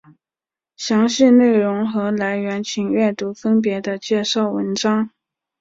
[0.75, 5.11] 详细内容和来源请阅读分别的介绍文章。